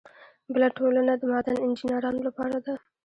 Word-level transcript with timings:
بله 0.53 0.67
ټولنه 0.77 1.13
د 1.17 1.21
معدن 1.31 1.57
انجینرانو 1.65 2.19
لپاره 2.27 2.57
ده. 2.65 2.73